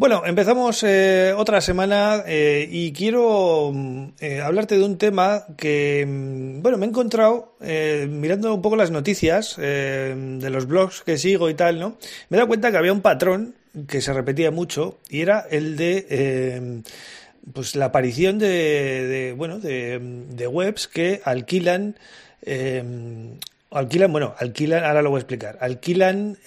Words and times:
Bueno, 0.00 0.22
empezamos 0.24 0.82
eh, 0.82 1.34
otra 1.36 1.60
semana 1.60 2.22
eh, 2.26 2.66
y 2.70 2.90
quiero 2.94 3.70
mm, 3.70 4.04
eh, 4.20 4.40
hablarte 4.40 4.78
de 4.78 4.84
un 4.86 4.96
tema 4.96 5.44
que, 5.58 6.06
mm, 6.08 6.62
bueno, 6.62 6.78
me 6.78 6.86
he 6.86 6.88
encontrado 6.88 7.52
mirando 7.60 8.54
un 8.54 8.62
poco 8.62 8.76
las 8.76 8.90
noticias 8.90 9.56
de 9.58 10.50
los 10.50 10.66
blogs 10.66 11.02
que 11.02 11.18
sigo 11.18 11.50
y 11.50 11.54
tal, 11.54 11.78
¿no? 11.78 11.98
Me 12.30 12.36
he 12.36 12.38
dado 12.38 12.48
cuenta 12.48 12.70
que 12.70 12.78
había 12.78 12.94
un 12.94 13.02
patrón 13.02 13.54
que 13.88 14.00
se 14.00 14.14
repetía 14.14 14.50
mucho 14.50 14.96
y 15.10 15.20
era 15.20 15.44
el 15.50 15.76
de, 15.76 16.82
pues, 17.52 17.76
la 17.76 17.84
aparición 17.84 18.38
de, 18.38 19.34
bueno, 19.36 19.58
de, 19.58 20.46
webs 20.50 20.88
que 20.88 21.20
alquilan 21.26 21.94
alquilan, 23.70 24.12
bueno, 24.12 24.34
alquilan, 24.38 24.82
ahora 24.82 25.02
lo 25.02 25.10
voy 25.10 25.18
a 25.18 25.20
explicar, 25.20 25.58
alquilan 25.60 26.38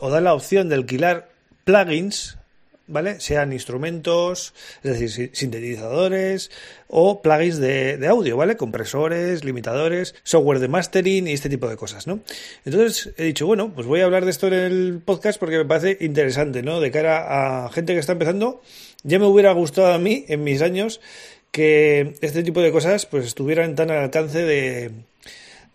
o 0.00 0.10
dan 0.10 0.24
la 0.24 0.34
opción 0.34 0.68
de 0.68 0.74
alquilar 0.74 1.33
plugins, 1.64 2.38
¿vale? 2.86 3.20
Sean 3.20 3.52
instrumentos, 3.52 4.54
es 4.82 4.98
decir, 4.98 5.30
sintetizadores 5.32 6.50
o 6.88 7.22
plugins 7.22 7.58
de, 7.58 8.06
audio, 8.08 8.36
¿vale? 8.36 8.56
Compresores, 8.56 9.44
limitadores, 9.44 10.14
software 10.22 10.58
de 10.58 10.68
mastering 10.68 11.28
y 11.28 11.32
este 11.32 11.48
tipo 11.48 11.68
de 11.68 11.76
cosas, 11.76 12.06
¿no? 12.06 12.20
Entonces 12.64 13.12
he 13.16 13.24
dicho, 13.24 13.46
bueno, 13.46 13.72
pues 13.74 13.86
voy 13.86 14.00
a 14.00 14.04
hablar 14.04 14.24
de 14.24 14.30
esto 14.30 14.46
en 14.48 14.54
el 14.54 15.00
podcast 15.04 15.38
porque 15.38 15.58
me 15.58 15.64
parece 15.64 16.04
interesante, 16.04 16.62
¿no? 16.62 16.80
De 16.80 16.90
cara 16.90 17.64
a 17.64 17.70
gente 17.70 17.94
que 17.94 18.00
está 18.00 18.12
empezando, 18.12 18.62
ya 19.02 19.18
me 19.18 19.26
hubiera 19.26 19.52
gustado 19.52 19.92
a 19.92 19.98
mí 19.98 20.24
en 20.28 20.44
mis 20.44 20.62
años 20.62 21.00
que 21.50 22.14
este 22.20 22.42
tipo 22.42 22.60
de 22.60 22.72
cosas 22.72 23.06
pues 23.06 23.26
estuvieran 23.26 23.76
tan 23.76 23.90
al 23.90 23.98
alcance 23.98 24.42
de, 24.42 24.90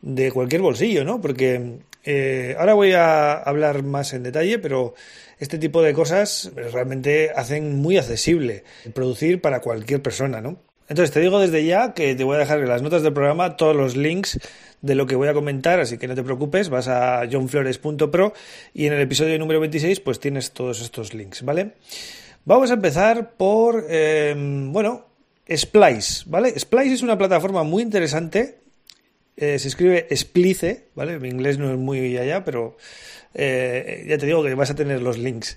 de 0.01 0.31
cualquier 0.31 0.61
bolsillo, 0.61 1.05
¿no? 1.05 1.21
Porque 1.21 1.79
eh, 2.11 2.55
ahora 2.57 2.73
voy 2.73 2.93
a 2.93 3.33
hablar 3.33 3.83
más 3.83 4.13
en 4.13 4.23
detalle, 4.23 4.57
pero 4.57 4.95
este 5.37 5.59
tipo 5.59 5.83
de 5.83 5.93
cosas 5.93 6.51
realmente 6.55 7.29
hacen 7.35 7.75
muy 7.75 7.99
accesible 7.99 8.63
producir 8.95 9.41
para 9.41 9.61
cualquier 9.61 10.01
persona, 10.01 10.41
¿no? 10.41 10.57
Entonces 10.87 11.13
te 11.13 11.19
digo 11.19 11.39
desde 11.39 11.63
ya 11.63 11.93
que 11.93 12.15
te 12.15 12.23
voy 12.23 12.37
a 12.37 12.39
dejar 12.39 12.61
en 12.61 12.67
las 12.67 12.81
notas 12.81 13.03
del 13.03 13.13
programa 13.13 13.57
todos 13.57 13.75
los 13.75 13.95
links 13.95 14.39
de 14.81 14.95
lo 14.95 15.05
que 15.05 15.15
voy 15.15 15.27
a 15.27 15.35
comentar, 15.35 15.79
así 15.79 15.99
que 15.99 16.07
no 16.07 16.15
te 16.15 16.23
preocupes, 16.23 16.69
vas 16.69 16.87
a 16.87 17.27
johnflores.pro 17.31 18.33
y 18.73 18.87
en 18.87 18.93
el 18.93 19.01
episodio 19.01 19.37
número 19.37 19.59
26 19.59 19.99
pues 19.99 20.19
tienes 20.19 20.51
todos 20.51 20.81
estos 20.81 21.13
links, 21.13 21.43
¿vale? 21.43 21.73
Vamos 22.43 22.71
a 22.71 22.73
empezar 22.73 23.33
por, 23.37 23.85
em, 23.87 24.73
bueno, 24.73 25.05
Splice, 25.47 26.23
¿vale? 26.25 26.59
Splice 26.59 26.95
es 26.95 27.03
una 27.03 27.19
plataforma 27.19 27.61
muy 27.61 27.83
interesante, 27.83 28.61
eh, 29.41 29.57
se 29.57 29.69
escribe 29.69 30.05
Splice, 30.13 30.87
¿vale? 30.95 31.17
Mi 31.17 31.29
inglés 31.29 31.57
no 31.57 31.71
es 31.71 31.77
muy 31.77 32.17
allá, 32.17 32.43
pero 32.43 32.75
eh, 33.33 34.05
ya 34.05 34.17
te 34.17 34.25
digo 34.25 34.43
que 34.43 34.53
vas 34.53 34.69
a 34.69 34.75
tener 34.75 35.01
los 35.01 35.17
links. 35.17 35.55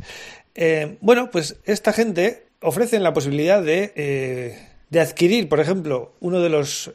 Eh, 0.54 0.98
bueno, 1.00 1.32
pues 1.32 1.56
esta 1.64 1.92
gente 1.92 2.46
ofrece 2.60 3.00
la 3.00 3.12
posibilidad 3.12 3.60
de, 3.60 4.54
de 4.88 5.00
adquirir, 5.00 5.48
por 5.48 5.58
ejemplo, 5.58 6.14
uno 6.20 6.40
de 6.40 6.48
los 6.48 6.92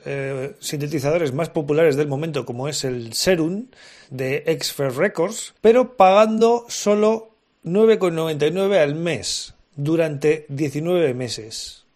sintetizadores 0.59 1.33
más 1.33 1.49
populares 1.49 1.97
del 1.97 2.07
momento, 2.07 2.45
como 2.45 2.69
es 2.69 2.85
el 2.85 3.11
Serum 3.11 3.67
de 4.09 4.57
Xfer 4.57 4.94
Records, 4.94 5.55
pero 5.59 5.97
pagando 5.97 6.63
solo 6.69 7.35
9,99 7.66 8.77
al 8.77 8.95
mes 8.95 9.55
durante 9.75 10.45
19 10.47 11.13
meses. 11.13 11.87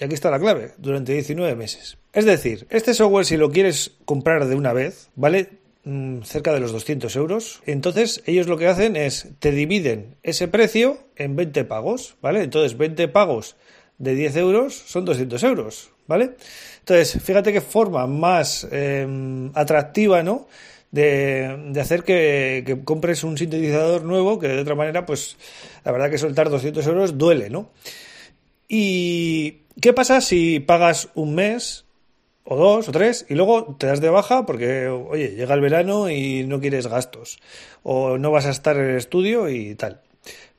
Y 0.00 0.04
aquí 0.04 0.14
está 0.14 0.30
la 0.30 0.40
clave, 0.40 0.72
durante 0.78 1.12
19 1.12 1.54
meses. 1.56 1.98
Es 2.14 2.24
decir, 2.24 2.66
este 2.70 2.94
software 2.94 3.26
si 3.26 3.36
lo 3.36 3.50
quieres 3.50 3.92
comprar 4.06 4.46
de 4.46 4.54
una 4.54 4.72
vez, 4.72 5.10
¿vale? 5.14 5.50
Mm, 5.84 6.22
cerca 6.22 6.54
de 6.54 6.60
los 6.60 6.72
200 6.72 7.14
euros. 7.16 7.60
Entonces, 7.66 8.22
ellos 8.24 8.46
lo 8.46 8.56
que 8.56 8.66
hacen 8.66 8.96
es 8.96 9.28
te 9.38 9.52
dividen 9.52 10.16
ese 10.22 10.48
precio 10.48 10.98
en 11.16 11.36
20 11.36 11.64
pagos, 11.64 12.16
¿vale? 12.22 12.42
Entonces, 12.42 12.78
20 12.78 13.08
pagos 13.08 13.56
de 13.98 14.14
10 14.14 14.36
euros 14.36 14.74
son 14.74 15.04
200 15.04 15.42
euros, 15.42 15.90
¿vale? 16.06 16.30
Entonces, 16.78 17.22
fíjate 17.22 17.52
qué 17.52 17.60
forma 17.60 18.06
más 18.06 18.66
em, 18.72 19.50
atractiva, 19.54 20.22
¿no? 20.22 20.48
De, 20.90 21.72
hacer 21.78 22.04
que, 22.04 22.64
que, 22.66 22.82
compres 22.84 23.22
un 23.22 23.36
sintetizador 23.36 24.02
nuevo 24.04 24.38
que 24.38 24.48
de 24.48 24.60
otra 24.60 24.74
manera, 24.74 25.04
pues 25.06 25.36
la 25.84 25.92
verdad 25.92 26.10
que 26.10 26.18
soltar 26.18 26.48
200 26.48 26.86
euros 26.86 27.18
duele, 27.18 27.50
¿no? 27.50 27.70
¿Y 28.72 29.62
qué 29.80 29.92
pasa 29.92 30.20
si 30.20 30.60
pagas 30.60 31.08
un 31.16 31.34
mes 31.34 31.86
o 32.44 32.54
dos 32.54 32.88
o 32.88 32.92
tres 32.92 33.26
y 33.28 33.34
luego 33.34 33.74
te 33.74 33.88
das 33.88 34.00
de 34.00 34.10
baja 34.10 34.46
porque, 34.46 34.86
oye, 34.86 35.34
llega 35.34 35.56
el 35.56 35.60
verano 35.60 36.08
y 36.08 36.44
no 36.44 36.60
quieres 36.60 36.86
gastos 36.86 37.40
o 37.82 38.16
no 38.16 38.30
vas 38.30 38.46
a 38.46 38.50
estar 38.50 38.76
en 38.76 38.90
el 38.90 38.96
estudio 38.96 39.48
y 39.48 39.74
tal. 39.74 40.02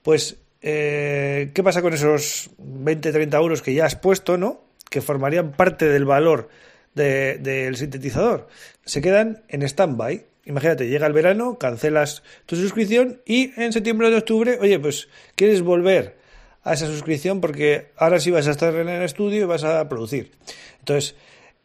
Pues, 0.01 0.39
eh, 0.61 1.51
¿qué 1.53 1.63
pasa 1.63 1.81
con 1.81 1.94
esos 1.94 2.49
20, 2.57 3.13
30 3.13 3.38
euros 3.38 3.61
que 3.61 3.73
ya 3.73 3.85
has 3.85 3.95
puesto, 3.95 4.35
¿no? 4.35 4.59
Que 4.89 4.99
formarían 4.99 5.53
parte 5.53 5.88
del 5.88 6.03
valor 6.03 6.49
del 6.93 7.78
sintetizador. 7.78 8.49
Se 8.83 9.01
quedan 9.01 9.45
en 9.47 9.61
stand-by. 9.61 10.25
Imagínate, 10.43 10.89
llega 10.89 11.07
el 11.07 11.13
verano, 11.13 11.57
cancelas 11.57 12.23
tu 12.45 12.57
suscripción 12.57 13.22
y 13.25 13.53
en 13.55 13.72
septiembre 13.72 14.07
o 14.07 14.11
de 14.11 14.17
octubre, 14.17 14.57
oye, 14.59 14.78
pues 14.79 15.07
quieres 15.38 15.61
volver 15.61 16.19
a 16.63 16.73
esa 16.73 16.88
suscripción 16.88 17.41
porque 17.41 17.88
ahora 17.97 18.19
sí 18.19 18.31
vas 18.31 18.47
a 18.47 18.51
estar 18.51 18.73
en 18.75 18.89
el 18.89 19.03
estudio 19.03 19.41
y 19.41 19.45
vas 19.45 19.63
a 19.63 19.88
producir. 19.89 20.31
Entonces, 20.79 21.16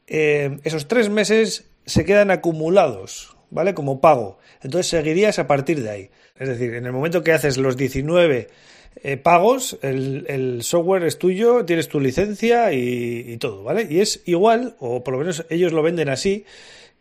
eh, 0.06 0.58
esos 0.64 0.88
tres 0.88 1.08
meses 1.08 1.68
se 1.84 2.04
quedan 2.04 2.30
acumulados, 2.30 3.36
¿vale? 3.50 3.74
Como 3.74 4.00
pago. 4.00 4.38
Entonces 4.62 4.88
seguirías 4.88 5.38
a 5.38 5.46
partir 5.46 5.82
de 5.82 5.90
ahí. 5.90 6.10
Es 6.38 6.48
decir, 6.48 6.74
en 6.74 6.86
el 6.86 6.92
momento 6.92 7.22
que 7.22 7.32
haces 7.32 7.56
los 7.56 7.76
19 7.76 8.48
eh, 9.02 9.16
pagos, 9.16 9.78
el, 9.82 10.62
software 10.62 11.04
es 11.04 11.18
tuyo, 11.18 11.64
tienes 11.64 11.88
tu 11.88 12.00
licencia 12.00 12.72
y, 12.72 13.36
todo, 13.38 13.62
¿vale? 13.62 13.86
Y 13.88 14.00
es 14.00 14.22
igual, 14.26 14.76
o 14.78 15.04
por 15.04 15.12
lo 15.12 15.20
menos 15.20 15.44
ellos 15.50 15.72
lo 15.72 15.82
venden 15.82 16.08
así, 16.08 16.44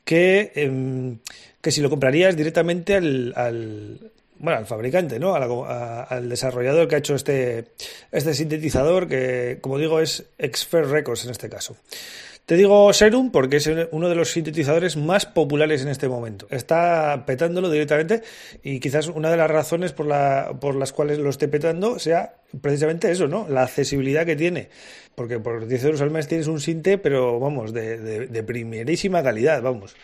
que, 0.03 0.51
em, 0.56 1.19
que 1.62 1.72
si 1.72 1.81
lo 1.81 1.89
comprarías 1.89 2.35
directamente 2.35 2.95
al, 2.95 3.33
al 3.35 4.12
bueno, 4.40 4.59
al 4.59 4.66
fabricante, 4.66 5.19
¿no? 5.19 5.35
al 5.35 6.29
desarrollador 6.29 6.88
que 6.88 6.96
ha 6.96 6.97
hecho 7.00 7.16
este, 7.16 7.72
este 8.12 8.34
sintetizador, 8.34 9.07
que 9.07 9.59
como 9.62 9.78
digo 9.78 10.00
es 10.00 10.25
Xfer 10.40 10.88
Records 10.88 11.25
en 11.25 11.31
este 11.31 11.50
caso. 11.50 11.75
Te 12.45 12.57
digo 12.57 12.94
Serum 12.94 13.31
porque 13.31 13.57
es 13.57 13.68
uno 13.90 14.07
de 14.07 14.13
los 14.13 14.29
sintetizadores 14.31 14.97
más 14.97 15.25
populares 15.25 15.81
en 15.81 15.88
este 15.88 16.07
momento. 16.07 16.45
Está 16.51 17.24
petándolo 17.25 17.72
directamente 17.72 18.22
y 18.62 18.79
quizás 18.79 19.07
una 19.07 19.31
de 19.31 19.38
las 19.38 19.50
razones 19.50 19.94
por, 19.94 20.06
la, 20.06 20.56
por 20.62 20.75
las 20.75 20.94
cuales 20.94 21.18
lo 21.18 21.31
esté 21.31 21.47
petando 21.47 21.97
sea 21.97 22.35
precisamente 22.62 23.09
eso, 23.09 23.28
¿no? 23.28 23.47
La 23.50 23.63
accesibilidad 23.63 24.28
que 24.28 24.35
tiene. 24.35 24.69
Porque 25.16 25.40
por 25.40 25.66
10 25.66 25.85
euros 25.85 26.01
al 26.01 26.12
mes 26.12 26.28
tienes 26.28 26.45
un 26.45 26.59
sinte, 26.59 27.00
pero 27.00 27.40
vamos, 27.40 27.74
de, 27.74 28.28
de, 28.28 28.44
primerísima 28.44 29.24
calidad, 29.24 29.63
vamos. 29.63 29.95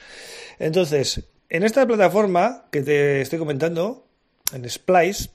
Entonces, 0.58 1.22
en 1.48 1.62
esta 1.62 1.86
plataforma 1.86 2.66
que 2.72 2.82
te 2.82 3.22
estoy 3.22 3.38
comentando, 3.38 4.08
en 4.54 4.70
Splice, 4.70 5.30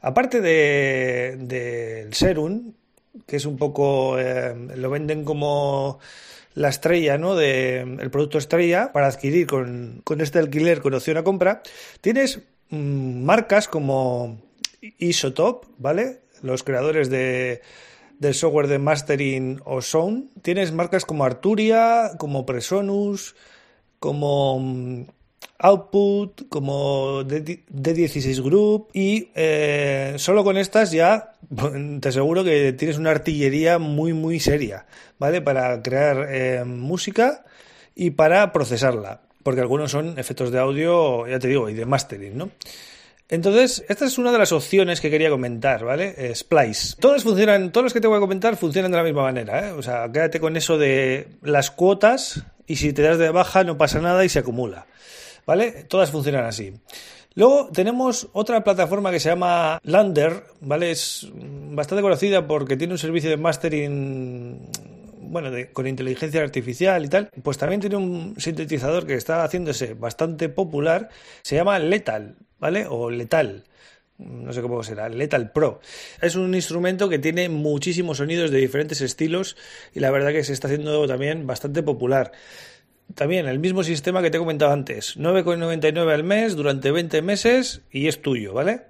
aparte 0.00 0.40
del 0.40 1.48
de, 1.48 2.08
Serum, 2.12 2.72
que 3.26 3.36
es 3.36 3.46
un 3.46 3.56
poco, 3.56 4.18
eh, 4.18 4.54
lo 4.76 4.90
venden 4.90 5.24
como 5.24 5.98
la 6.54 6.68
estrella, 6.68 7.18
¿no? 7.18 7.34
De, 7.34 7.80
el 7.80 8.10
producto 8.10 8.38
estrella 8.38 8.92
para 8.92 9.08
adquirir 9.08 9.46
con, 9.46 10.02
este 10.20 10.38
alquiler 10.38 10.80
con 10.80 10.94
opción 10.94 11.16
a 11.16 11.24
compra, 11.24 11.62
tienes 12.00 12.40
mm, 12.70 13.24
marcas 13.24 13.68
como 13.68 14.40
Isotop, 14.98 15.66
¿vale? 15.78 16.20
Los 16.42 16.62
creadores 16.62 17.10
de, 17.10 17.62
del 18.18 18.34
software 18.34 18.68
de 18.68 18.78
mastering 18.78 19.60
o 19.64 19.80
sound. 19.80 20.30
Tienes 20.42 20.72
marcas 20.72 21.04
como 21.04 21.24
Arturia, 21.24 22.12
como 22.18 22.46
Presonus, 22.46 23.34
como 23.98 24.60
mm, 24.60 25.06
Output, 25.58 26.48
como 26.48 27.22
D16 27.22 28.42
Group 28.42 28.88
y 28.92 29.30
eh, 29.34 30.14
solo 30.16 30.44
con 30.44 30.56
estas 30.56 30.90
ya 30.90 31.32
te 32.00 32.08
aseguro 32.08 32.44
que 32.44 32.72
tienes 32.72 32.98
una 32.98 33.10
artillería 33.10 33.78
muy 33.78 34.12
muy 34.12 34.40
seria, 34.40 34.86
¿vale? 35.18 35.40
Para 35.40 35.80
crear 35.82 36.26
eh, 36.30 36.64
música 36.64 37.44
y 37.94 38.10
para 38.10 38.52
procesarla, 38.52 39.20
porque 39.42 39.60
algunos 39.60 39.90
son 39.90 40.18
efectos 40.18 40.50
de 40.50 40.58
audio, 40.58 41.26
ya 41.28 41.38
te 41.38 41.48
digo, 41.48 41.68
y 41.68 41.74
de 41.74 41.86
mastering, 41.86 42.36
¿no? 42.36 42.50
Entonces, 43.28 43.84
esta 43.88 44.04
es 44.04 44.18
una 44.18 44.32
de 44.32 44.38
las 44.38 44.52
opciones 44.52 45.00
que 45.00 45.10
quería 45.10 45.30
comentar, 45.30 45.82
¿vale? 45.84 46.14
Eh, 46.18 46.34
Splice. 46.34 46.96
Todas 47.00 47.22
funcionan, 47.22 47.72
todos 47.72 47.84
los 47.84 47.92
que 47.94 48.00
te 48.00 48.06
voy 48.06 48.18
a 48.18 48.20
comentar 48.20 48.56
funcionan 48.56 48.90
de 48.90 48.98
la 48.98 49.02
misma 49.02 49.22
manera. 49.22 49.74
O 49.76 49.82
sea, 49.82 50.10
quédate 50.12 50.40
con 50.40 50.56
eso 50.56 50.76
de 50.76 51.28
las 51.42 51.70
cuotas 51.70 52.44
y 52.66 52.76
si 52.76 52.92
te 52.92 53.02
das 53.02 53.18
de 53.18 53.30
baja 53.30 53.64
no 53.64 53.78
pasa 53.78 54.00
nada 54.00 54.24
y 54.24 54.28
se 54.28 54.40
acumula. 54.40 54.86
¿Vale? 55.46 55.84
Todas 55.88 56.10
funcionan 56.10 56.44
así. 56.44 56.72
Luego 57.34 57.68
tenemos 57.72 58.28
otra 58.32 58.62
plataforma 58.62 59.10
que 59.10 59.20
se 59.20 59.28
llama 59.28 59.80
Lander, 59.82 60.44
¿vale? 60.60 60.92
Es 60.92 61.28
bastante 61.34 62.02
conocida 62.02 62.46
porque 62.46 62.76
tiene 62.76 62.94
un 62.94 62.98
servicio 62.98 63.28
de 63.28 63.36
mastering 63.36 64.70
bueno, 65.20 65.50
con 65.72 65.88
inteligencia 65.88 66.42
artificial 66.42 67.04
y 67.04 67.08
tal, 67.08 67.28
pues 67.42 67.58
también 67.58 67.80
tiene 67.80 67.96
un 67.96 68.36
sintetizador 68.38 69.04
que 69.04 69.14
está 69.14 69.42
haciéndose 69.42 69.94
bastante 69.94 70.48
popular, 70.48 71.08
se 71.42 71.56
llama 71.56 71.78
Lethal, 71.80 72.36
¿vale? 72.60 72.86
O 72.88 73.10
Letal 73.10 73.64
no 74.18 74.52
sé 74.52 74.62
cómo 74.62 74.82
será, 74.82 75.08
Lethal 75.08 75.50
Pro. 75.50 75.80
Es 76.20 76.36
un 76.36 76.54
instrumento 76.54 77.08
que 77.08 77.18
tiene 77.18 77.48
muchísimos 77.48 78.18
sonidos 78.18 78.50
de 78.50 78.58
diferentes 78.58 79.00
estilos 79.00 79.56
y 79.92 80.00
la 80.00 80.10
verdad 80.10 80.32
que 80.32 80.44
se 80.44 80.52
está 80.52 80.68
haciendo 80.68 81.06
también 81.06 81.46
bastante 81.46 81.82
popular. 81.82 82.32
También 83.14 83.46
el 83.46 83.58
mismo 83.58 83.84
sistema 83.84 84.22
que 84.22 84.30
te 84.30 84.38
he 84.38 84.40
comentado 84.40 84.72
antes, 84.72 85.16
9,99 85.16 86.12
al 86.12 86.24
mes 86.24 86.56
durante 86.56 86.90
20 86.90 87.22
meses 87.22 87.82
y 87.92 88.08
es 88.08 88.20
tuyo, 88.20 88.52
¿vale? 88.52 88.82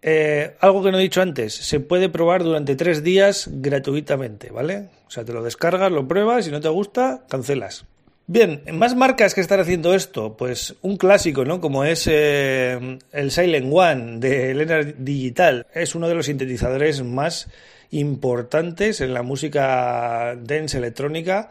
Eh, 0.00 0.54
algo 0.60 0.82
que 0.82 0.92
no 0.92 0.98
he 0.98 1.02
dicho 1.02 1.20
antes, 1.20 1.54
se 1.54 1.80
puede 1.80 2.08
probar 2.08 2.44
durante 2.44 2.76
3 2.76 3.02
días 3.02 3.50
gratuitamente, 3.52 4.50
¿vale? 4.50 4.88
O 5.06 5.10
sea, 5.10 5.24
te 5.24 5.32
lo 5.32 5.42
descargas, 5.42 5.92
lo 5.92 6.08
pruebas, 6.08 6.46
si 6.46 6.50
no 6.50 6.60
te 6.60 6.68
gusta, 6.68 7.24
cancelas. 7.28 7.84
Bien, 8.28 8.62
más 8.72 8.96
marcas 8.96 9.34
que 9.34 9.40
están 9.40 9.60
haciendo 9.60 9.94
esto, 9.94 10.36
pues 10.36 10.74
un 10.82 10.96
clásico, 10.96 11.44
¿no? 11.44 11.60
Como 11.60 11.84
es 11.84 12.08
eh, 12.10 12.98
el 13.12 13.30
Silent 13.30 13.68
One 13.72 14.18
de 14.18 14.50
Elena 14.50 14.80
Digital. 14.82 15.66
Es 15.72 15.94
uno 15.94 16.08
de 16.08 16.14
los 16.16 16.26
sintetizadores 16.26 17.04
más 17.04 17.48
importantes 17.90 19.00
en 19.00 19.14
la 19.14 19.22
música 19.22 20.36
dance 20.42 20.76
electrónica 20.76 21.50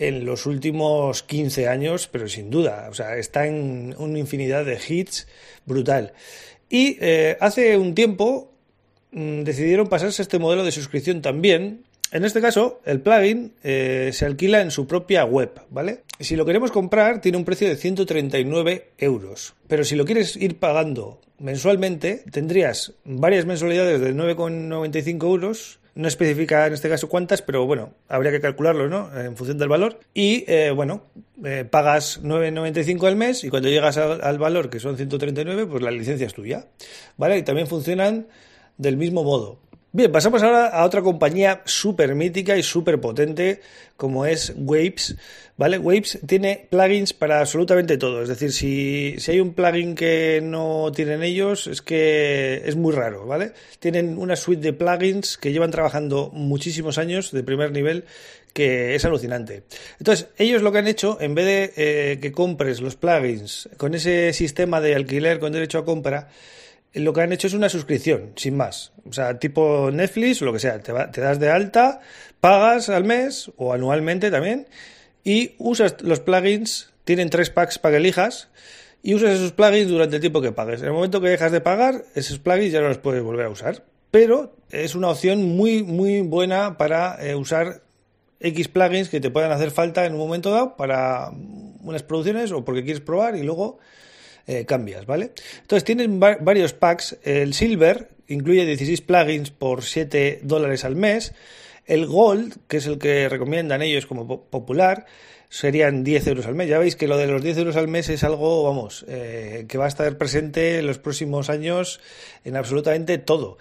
en 0.00 0.24
los 0.24 0.46
últimos 0.46 1.22
15 1.22 1.68
años, 1.68 2.08
pero 2.10 2.26
sin 2.26 2.50
duda, 2.50 2.88
o 2.90 2.94
sea, 2.94 3.16
está 3.16 3.46
en 3.46 3.94
una 3.98 4.18
infinidad 4.18 4.64
de 4.64 4.80
hits 4.88 5.28
brutal. 5.66 6.14
Y 6.68 6.96
eh, 7.00 7.36
hace 7.40 7.76
un 7.76 7.94
tiempo 7.94 8.50
mm, 9.12 9.42
decidieron 9.42 9.88
pasarse 9.88 10.22
este 10.22 10.38
modelo 10.38 10.64
de 10.64 10.72
suscripción 10.72 11.20
también, 11.20 11.84
en 12.12 12.24
este 12.24 12.40
caso, 12.40 12.80
el 12.84 13.00
plugin 13.00 13.52
eh, 13.62 14.10
se 14.12 14.26
alquila 14.26 14.62
en 14.62 14.72
su 14.72 14.86
propia 14.88 15.24
web, 15.24 15.60
¿vale? 15.70 16.02
Si 16.18 16.34
lo 16.34 16.44
queremos 16.44 16.72
comprar, 16.72 17.20
tiene 17.20 17.38
un 17.38 17.44
precio 17.44 17.68
de 17.68 17.76
139 17.76 18.90
euros. 18.98 19.54
Pero 19.68 19.84
si 19.84 19.94
lo 19.94 20.04
quieres 20.04 20.34
ir 20.34 20.58
pagando 20.58 21.20
mensualmente, 21.38 22.24
tendrías 22.32 22.94
varias 23.04 23.46
mensualidades 23.46 24.00
de 24.00 24.12
9,95 24.14 25.24
euros. 25.24 25.79
No 25.94 26.08
especifica 26.08 26.66
en 26.66 26.72
este 26.72 26.88
caso 26.88 27.08
cuántas, 27.08 27.42
pero 27.42 27.66
bueno, 27.66 27.94
habría 28.08 28.30
que 28.30 28.40
calcularlo, 28.40 28.88
¿no? 28.88 29.10
En 29.18 29.36
función 29.36 29.58
del 29.58 29.68
valor. 29.68 30.00
Y 30.14 30.44
eh, 30.46 30.70
bueno, 30.70 31.02
eh, 31.44 31.64
pagas 31.68 32.22
9,95 32.22 33.06
al 33.06 33.16
mes 33.16 33.44
y 33.44 33.50
cuando 33.50 33.68
llegas 33.68 33.96
al, 33.96 34.22
al 34.22 34.38
valor, 34.38 34.70
que 34.70 34.80
son 34.80 34.96
139, 34.96 35.66
pues 35.66 35.82
la 35.82 35.90
licencia 35.90 36.26
es 36.26 36.34
tuya, 36.34 36.66
¿vale? 37.16 37.38
Y 37.38 37.42
también 37.42 37.66
funcionan 37.66 38.28
del 38.78 38.96
mismo 38.96 39.24
modo. 39.24 39.58
Bien, 39.92 40.12
pasamos 40.12 40.40
ahora 40.44 40.68
a 40.68 40.84
otra 40.84 41.02
compañía 41.02 41.62
súper 41.64 42.14
mítica 42.14 42.56
y 42.56 42.62
súper 42.62 43.00
potente 43.00 43.60
como 43.96 44.24
es 44.24 44.52
Waves. 44.56 45.16
¿Vale? 45.56 45.78
Waves 45.78 46.20
tiene 46.26 46.68
plugins 46.70 47.12
para 47.12 47.40
absolutamente 47.40 47.98
todo. 47.98 48.22
Es 48.22 48.28
decir, 48.28 48.52
si, 48.52 49.16
si, 49.18 49.32
hay 49.32 49.40
un 49.40 49.52
plugin 49.52 49.96
que 49.96 50.40
no 50.44 50.92
tienen 50.94 51.24
ellos, 51.24 51.66
es 51.66 51.82
que 51.82 52.62
es 52.64 52.76
muy 52.76 52.94
raro, 52.94 53.26
¿vale? 53.26 53.52
Tienen 53.80 54.16
una 54.16 54.36
suite 54.36 54.62
de 54.62 54.72
plugins 54.72 55.36
que 55.36 55.52
llevan 55.52 55.72
trabajando 55.72 56.30
muchísimos 56.32 56.96
años 56.96 57.32
de 57.32 57.42
primer 57.42 57.72
nivel 57.72 58.04
que 58.52 58.94
es 58.94 59.04
alucinante. 59.04 59.64
Entonces, 59.98 60.28
ellos 60.38 60.62
lo 60.62 60.70
que 60.70 60.78
han 60.78 60.86
hecho, 60.86 61.18
en 61.20 61.34
vez 61.34 61.46
de 61.46 61.72
eh, 61.76 62.18
que 62.20 62.30
compres 62.30 62.80
los 62.80 62.94
plugins 62.94 63.68
con 63.76 63.94
ese 63.94 64.32
sistema 64.34 64.80
de 64.80 64.94
alquiler 64.94 65.40
con 65.40 65.52
derecho 65.52 65.78
a 65.78 65.84
compra, 65.84 66.28
lo 66.94 67.12
que 67.12 67.20
han 67.20 67.32
hecho 67.32 67.46
es 67.46 67.54
una 67.54 67.68
suscripción, 67.68 68.32
sin 68.36 68.56
más. 68.56 68.92
O 69.08 69.12
sea, 69.12 69.38
tipo 69.38 69.90
Netflix 69.92 70.42
o 70.42 70.44
lo 70.44 70.52
que 70.52 70.58
sea. 70.58 70.80
Te, 70.80 70.92
te, 71.12 71.20
das 71.20 71.38
de 71.38 71.50
alta, 71.50 72.00
pagas 72.40 72.88
al 72.88 73.04
mes 73.04 73.50
o 73.56 73.72
anualmente 73.72 74.30
también 74.30 74.66
y 75.24 75.54
usas 75.58 75.96
los 76.00 76.20
plugins. 76.20 76.90
Tienen 77.04 77.30
tres 77.30 77.50
packs 77.50 77.78
para 77.78 77.92
que 77.92 77.98
elijas 77.98 78.48
y 79.02 79.14
usas 79.14 79.30
esos 79.30 79.52
plugins 79.52 79.88
durante 79.88 80.16
el 80.16 80.20
tiempo 80.20 80.42
que 80.42 80.52
pagues. 80.52 80.80
En 80.80 80.88
el 80.88 80.92
momento 80.92 81.20
que 81.20 81.28
dejas 81.28 81.52
de 81.52 81.60
pagar, 81.60 82.04
esos 82.14 82.38
plugins 82.38 82.72
ya 82.72 82.80
no 82.80 82.88
los 82.88 82.98
puedes 82.98 83.22
volver 83.22 83.46
a 83.46 83.50
usar. 83.50 83.84
Pero 84.10 84.56
es 84.70 84.94
una 84.94 85.08
opción 85.08 85.56
muy, 85.56 85.82
muy 85.82 86.20
buena 86.22 86.76
para 86.76 87.24
eh, 87.24 87.34
usar 87.36 87.82
X 88.40 88.68
plugins 88.68 89.08
que 89.08 89.20
te 89.20 89.30
puedan 89.30 89.52
hacer 89.52 89.70
falta 89.70 90.04
en 90.06 90.14
un 90.14 90.18
momento 90.18 90.50
dado 90.50 90.76
para 90.76 91.30
unas 91.82 92.02
producciones 92.02 92.50
o 92.52 92.64
porque 92.64 92.82
quieres 92.82 93.00
probar 93.00 93.36
y 93.36 93.42
luego 93.42 93.78
eh, 94.46 94.64
cambias, 94.66 95.06
¿vale? 95.06 95.32
Entonces 95.60 95.84
tienen 95.84 96.20
varios 96.20 96.72
packs. 96.72 97.18
El 97.22 97.54
Silver 97.54 98.08
incluye 98.28 98.64
16 98.66 99.00
plugins 99.02 99.50
por 99.50 99.82
7 99.82 100.40
dólares 100.42 100.84
al 100.84 100.96
mes. 100.96 101.34
El 101.86 102.06
Gold, 102.06 102.56
que 102.68 102.78
es 102.78 102.86
el 102.86 102.98
que 102.98 103.28
recomiendan 103.28 103.82
ellos 103.82 104.06
como 104.06 104.42
popular, 104.44 105.06
serían 105.48 106.04
10 106.04 106.28
euros 106.28 106.46
al 106.46 106.54
mes. 106.54 106.68
Ya 106.68 106.78
veis 106.78 106.96
que 106.96 107.08
lo 107.08 107.18
de 107.18 107.26
los 107.26 107.42
10 107.42 107.58
euros 107.58 107.76
al 107.76 107.88
mes 107.88 108.08
es 108.08 108.22
algo, 108.22 108.62
vamos, 108.62 109.04
eh, 109.08 109.66
que 109.68 109.78
va 109.78 109.86
a 109.86 109.88
estar 109.88 110.16
presente 110.16 110.78
en 110.78 110.86
los 110.86 110.98
próximos 110.98 111.50
años 111.50 112.00
en 112.44 112.56
absolutamente 112.56 113.18
todo. 113.18 113.58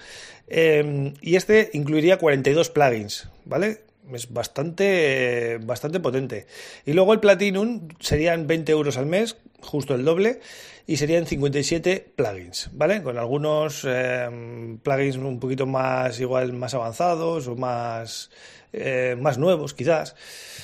Eh, 0.47 1.13
y 1.21 1.35
este 1.35 1.69
incluiría 1.73 2.17
42 2.17 2.69
plugins, 2.69 3.27
¿vale? 3.45 3.88
Es 4.13 4.31
bastante, 4.31 5.59
bastante 5.61 5.99
potente. 5.99 6.47
Y 6.85 6.93
luego 6.93 7.13
el 7.13 7.19
Platinum 7.19 7.87
serían 7.99 8.47
20 8.47 8.71
euros 8.71 8.97
al 8.97 9.05
mes, 9.05 9.37
justo 9.61 9.95
el 9.95 10.05
doble, 10.05 10.39
y 10.87 10.97
serían 10.97 11.27
57 11.27 12.13
plugins, 12.15 12.69
¿vale? 12.73 13.03
Con 13.03 13.17
algunos 13.17 13.85
eh, 13.87 14.77
plugins 14.81 15.17
un 15.17 15.39
poquito 15.39 15.65
más, 15.67 16.19
igual, 16.19 16.53
más 16.53 16.73
avanzados 16.73 17.47
o 17.47 17.55
más, 17.55 18.31
eh, 18.73 19.15
más 19.19 19.37
nuevos, 19.37 19.73
quizás. 19.73 20.15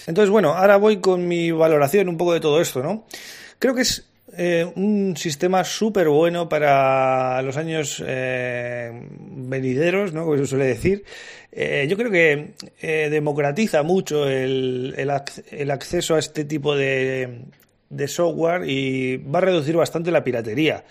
Entonces, 0.08 0.32
bueno, 0.32 0.54
ahora 0.56 0.78
voy 0.78 0.98
con 0.98 1.28
mi 1.28 1.52
valoración 1.52 2.10
un 2.10 2.18
poco 2.18 2.34
de 2.34 2.40
todo 2.40 2.60
esto, 2.60 2.82
¿no? 2.82 3.06
Creo 3.60 3.76
que 3.76 3.82
es 3.82 4.08
eh, 4.38 4.66
un 4.76 5.16
sistema 5.18 5.64
súper 5.64 6.10
bueno 6.10 6.50
para 6.50 7.42
los 7.42 7.58
años 7.58 8.04
eh, 8.06 8.92
venideros, 9.20 10.14
¿no? 10.14 10.26
Como 10.26 10.38
se 10.38 10.46
suele 10.46 10.66
decir. 10.66 11.04
Eh, 11.52 11.88
yo 11.90 11.96
creo 11.96 12.12
que 12.12 12.54
democratiza 13.10 13.84
mucho 13.84 14.28
el, 14.28 14.94
el, 14.98 15.12
el, 15.52 15.72
acceso 15.72 16.16
a 16.16 16.20
este 16.20 16.44
tipo 16.44 16.76
de, 16.76 17.46
de, 17.90 18.08
software 18.08 18.70
y 18.70 19.18
va 19.18 19.40
a 19.40 19.44
reducir 19.44 19.78
bastante 19.78 20.12
la 20.12 20.24
piratería. 20.24 20.84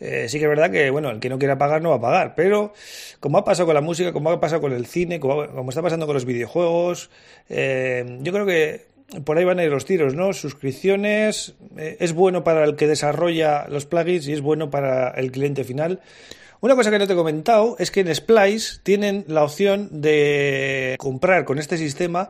Sí 0.00 0.38
que 0.38 0.44
es 0.44 0.48
verdad 0.48 0.70
que, 0.70 0.88
bueno, 0.88 1.10
el 1.10 1.20
que 1.20 1.28
no 1.28 1.38
quiera 1.38 1.58
pagar 1.58 1.82
no 1.82 1.90
va 1.90 1.96
a 1.96 2.00
pagar, 2.00 2.34
pero 2.34 2.72
como 3.20 3.36
ha 3.36 3.44
pasado 3.44 3.66
con 3.66 3.74
la 3.74 3.82
música, 3.82 4.14
como 4.14 4.30
ha 4.30 4.40
pasado 4.40 4.62
con 4.62 4.72
el 4.72 4.86
cine, 4.86 5.20
como, 5.20 5.46
como 5.48 5.68
está 5.68 5.82
pasando 5.82 6.06
con 6.06 6.14
los 6.14 6.24
videojuegos, 6.24 7.10
yo 7.50 8.32
creo 8.32 8.46
que 8.46 8.86
por 9.24 9.38
ahí 9.38 9.44
van 9.44 9.58
a 9.58 9.64
ir 9.64 9.70
los 9.70 9.84
tiros, 9.84 10.14
¿no? 10.14 10.32
Suscripciones, 10.32 11.54
eh, 11.76 11.96
es 12.00 12.12
bueno 12.12 12.44
para 12.44 12.64
el 12.64 12.76
que 12.76 12.86
desarrolla 12.86 13.66
los 13.68 13.86
plugins 13.86 14.28
y 14.28 14.32
es 14.32 14.40
bueno 14.40 14.70
para 14.70 15.10
el 15.10 15.32
cliente 15.32 15.64
final. 15.64 16.00
Una 16.62 16.76
cosa 16.76 16.90
que 16.90 16.98
no 16.98 17.06
te 17.06 17.14
he 17.14 17.16
comentado 17.16 17.76
es 17.78 17.90
que 17.90 18.00
en 18.00 18.14
Splice 18.14 18.80
tienen 18.82 19.24
la 19.28 19.44
opción 19.44 19.88
de 20.02 20.94
comprar 20.98 21.46
con 21.46 21.58
este 21.58 21.78
sistema 21.78 22.28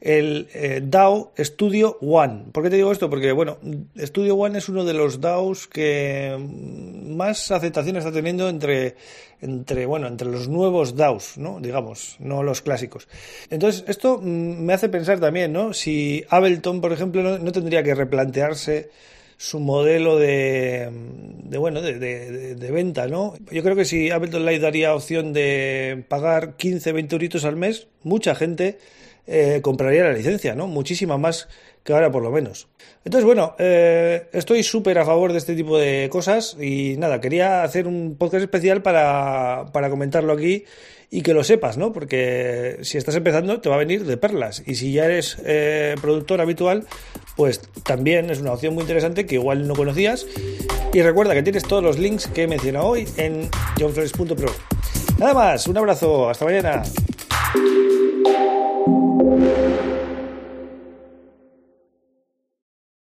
el 0.00 0.48
eh, 0.54 0.80
DAO 0.84 1.32
Studio 1.36 1.98
One. 2.00 2.44
¿Por 2.52 2.62
qué 2.62 2.70
te 2.70 2.76
digo 2.76 2.92
esto? 2.92 3.10
Porque, 3.10 3.32
bueno, 3.32 3.58
Studio 3.98 4.36
One 4.36 4.58
es 4.58 4.68
uno 4.68 4.84
de 4.84 4.94
los 4.94 5.20
DAOs 5.20 5.66
que 5.66 6.36
más 6.38 7.50
aceptación 7.50 7.96
está 7.96 8.12
teniendo 8.12 8.48
entre, 8.48 8.94
entre, 9.40 9.84
bueno, 9.86 10.06
entre 10.06 10.28
los 10.28 10.46
nuevos 10.46 10.94
DAOs, 10.94 11.38
¿no? 11.38 11.58
Digamos, 11.58 12.14
no 12.20 12.44
los 12.44 12.62
clásicos. 12.62 13.08
Entonces, 13.50 13.82
esto 13.88 14.20
mm, 14.22 14.62
me 14.62 14.74
hace 14.74 14.90
pensar 14.90 15.18
también, 15.18 15.52
¿no? 15.52 15.72
Si 15.72 16.24
Ableton, 16.28 16.80
por 16.80 16.92
ejemplo, 16.92 17.20
no, 17.22 17.38
no 17.38 17.50
tendría 17.50 17.82
que 17.82 17.96
replantearse 17.96 18.90
su 19.42 19.58
modelo 19.58 20.18
de, 20.18 20.88
de 21.42 21.58
bueno 21.58 21.82
de, 21.82 21.98
de, 21.98 22.70
venta, 22.70 23.08
¿no? 23.08 23.34
Yo 23.50 23.64
creo 23.64 23.74
que 23.74 23.84
si 23.84 24.08
Ableton 24.08 24.46
Live 24.46 24.60
daría 24.60 24.94
opción 24.94 25.32
de 25.32 26.04
pagar 26.08 26.54
15, 26.56 26.92
20 26.92 27.12
euritos 27.16 27.44
al 27.44 27.56
mes, 27.56 27.88
mucha 28.04 28.36
gente 28.36 28.78
eh, 29.26 29.58
compraría 29.60 30.04
la 30.04 30.12
licencia, 30.12 30.54
¿no? 30.54 30.68
Muchísima 30.68 31.18
más 31.18 31.48
que 31.82 31.92
ahora 31.92 32.12
por 32.12 32.22
lo 32.22 32.30
menos. 32.30 32.68
Entonces, 33.04 33.24
bueno, 33.24 33.56
eh, 33.58 34.28
estoy 34.32 34.62
súper 34.62 35.00
a 35.00 35.04
favor 35.04 35.32
de 35.32 35.38
este 35.38 35.56
tipo 35.56 35.76
de 35.76 36.08
cosas 36.08 36.56
y 36.60 36.94
nada, 36.98 37.20
quería 37.20 37.64
hacer 37.64 37.88
un 37.88 38.14
podcast 38.16 38.44
especial 38.44 38.80
para, 38.80 39.66
para 39.72 39.90
comentarlo 39.90 40.34
aquí 40.34 40.66
y 41.10 41.22
que 41.22 41.34
lo 41.34 41.42
sepas, 41.42 41.76
¿no? 41.78 41.92
Porque 41.92 42.78
si 42.82 42.96
estás 42.96 43.16
empezando 43.16 43.60
te 43.60 43.68
va 43.68 43.74
a 43.74 43.78
venir 43.78 44.04
de 44.04 44.16
perlas 44.16 44.62
y 44.64 44.76
si 44.76 44.92
ya 44.92 45.04
eres 45.04 45.36
eh, 45.44 45.96
productor 46.00 46.40
habitual, 46.40 46.86
pues 47.36 47.60
también 47.84 48.30
es 48.30 48.40
una 48.40 48.52
opción 48.52 48.74
muy 48.74 48.82
interesante 48.82 49.26
que 49.26 49.36
igual 49.36 49.66
no 49.66 49.74
conocías. 49.74 50.26
Y 50.92 51.02
recuerda 51.02 51.34
que 51.34 51.42
tienes 51.42 51.62
todos 51.62 51.82
los 51.82 51.98
links 51.98 52.26
que 52.26 52.42
he 52.42 52.46
mencionado 52.46 52.86
hoy 52.86 53.08
en 53.16 53.48
johnflores.pro. 53.78 54.52
Nada 55.18 55.34
más, 55.34 55.66
un 55.66 55.78
abrazo, 55.78 56.28
hasta 56.28 56.44
mañana. 56.44 56.82